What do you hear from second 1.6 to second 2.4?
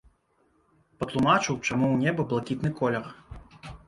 чаму ў неба